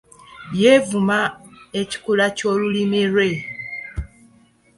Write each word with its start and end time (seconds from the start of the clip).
Yeevuma 0.61 1.19
ekikula 1.79 2.25
ky’olulimi 2.37 3.01
lwe. 3.11 3.29